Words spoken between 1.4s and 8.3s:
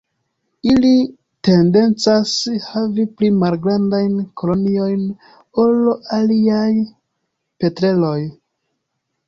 tendencas havi pli malgrandajn koloniojn ol aliaj petreloj.